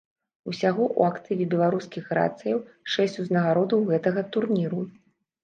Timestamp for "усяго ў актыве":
0.51-1.45